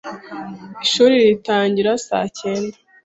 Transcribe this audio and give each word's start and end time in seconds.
Ishuri 0.85 1.15
ritangira 1.23 1.91
saa 2.07 2.27
cyenda. 2.37 2.77